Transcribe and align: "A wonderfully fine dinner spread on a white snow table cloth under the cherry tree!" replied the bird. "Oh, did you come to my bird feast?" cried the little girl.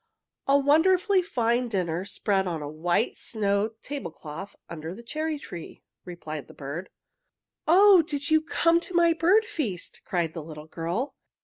"A 0.47 0.57
wonderfully 0.57 1.21
fine 1.21 1.67
dinner 1.67 2.05
spread 2.05 2.47
on 2.47 2.63
a 2.63 2.67
white 2.67 3.19
snow 3.19 3.73
table 3.83 4.09
cloth 4.09 4.55
under 4.67 4.95
the 4.95 5.03
cherry 5.03 5.37
tree!" 5.37 5.83
replied 6.05 6.47
the 6.47 6.55
bird. 6.55 6.89
"Oh, 7.67 8.01
did 8.01 8.31
you 8.31 8.41
come 8.41 8.79
to 8.79 8.95
my 8.95 9.13
bird 9.13 9.45
feast?" 9.45 10.01
cried 10.03 10.33
the 10.33 10.41
little 10.41 10.65
girl. 10.65 11.13